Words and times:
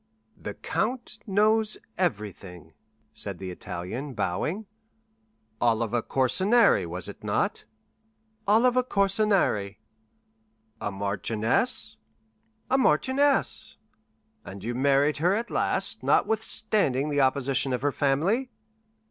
"The 0.35 0.55
count 0.55 1.19
knows 1.27 1.77
everything," 1.95 2.73
said 3.13 3.37
the 3.37 3.51
Italian, 3.51 4.15
bowing. 4.15 4.65
"Oliva 5.61 6.01
Corsinari, 6.01 6.87
was 6.87 7.07
it 7.07 7.23
not?" 7.23 7.65
"Oliva 8.47 8.83
Corsinari!" 8.83 9.77
"A 10.81 10.89
marchioness?" 10.91 11.97
"A 12.71 12.79
marchioness!" 12.79 13.77
"And 14.43 14.63
you 14.63 14.73
married 14.73 15.17
her 15.17 15.35
at 15.35 15.51
last, 15.51 16.01
notwithstanding 16.01 17.11
the 17.11 17.21
opposition 17.21 17.71
of 17.71 17.83
her 17.83 17.91
family?" 17.91 18.49